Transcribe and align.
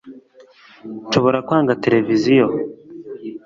nshobora 1.07 1.37
kwanga 1.47 1.79
televiziyo 1.83 2.45